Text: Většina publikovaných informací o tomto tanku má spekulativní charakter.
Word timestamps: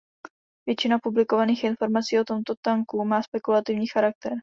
Většina 0.67 0.99
publikovaných 1.03 1.63
informací 1.63 2.19
o 2.19 2.23
tomto 2.23 2.53
tanku 2.63 3.05
má 3.05 3.21
spekulativní 3.23 3.87
charakter. 3.87 4.33